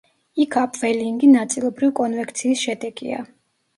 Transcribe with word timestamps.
იქ 0.43 0.55
აპველინგი 0.61 1.29
ნაწილობრივ 1.35 1.93
კონვექციის 2.03 2.67
შედეგია. 2.69 3.25